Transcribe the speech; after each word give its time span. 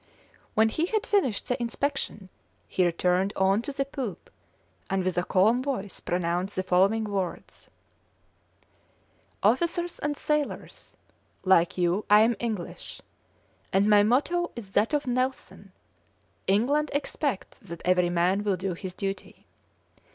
When 0.55 0.69
he 0.69 0.87
had 0.87 1.05
finished 1.05 1.47
the 1.47 1.61
inspection, 1.61 2.29
he 2.67 2.83
returned 2.83 3.33
on 3.35 3.61
to 3.61 3.71
the 3.71 3.85
poop, 3.85 4.31
and 4.89 5.03
with 5.03 5.15
a 5.15 5.23
calm 5.23 5.61
voice 5.61 5.99
pronounced 5.99 6.55
the 6.55 6.63
following 6.63 7.03
words: 7.03 7.69
"Officers 9.43 9.99
and 9.99 10.17
sailors, 10.17 10.97
like 11.43 11.77
you, 11.77 12.03
I 12.09 12.21
am 12.21 12.35
English, 12.39 13.03
and 13.71 13.87
my 13.87 14.01
motto 14.01 14.49
is 14.55 14.71
that 14.71 14.95
of 14.95 15.05
Nelson, 15.05 15.71
'England 16.47 16.89
expects 16.95 17.59
that 17.59 17.83
every 17.85 18.09
man 18.09 18.43
will 18.43 18.57
do 18.57 18.73
his 18.73 18.95
duty.' 18.95 19.45